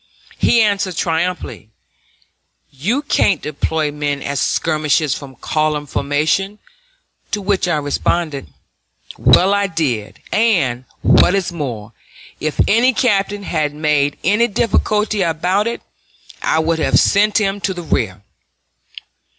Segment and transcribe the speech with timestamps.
[0.39, 1.69] He answered triumphantly,
[2.71, 6.57] "You can't deploy men as skirmishers from column formation";
[7.29, 8.51] to which I responded,
[9.15, 11.93] "Well, I did, and, what is more,
[12.39, 15.83] if any captain had made any difficulty about it,
[16.41, 18.23] I would have sent him to the rear."